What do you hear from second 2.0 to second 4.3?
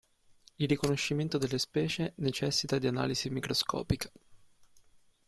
necessita di analisi microscopica.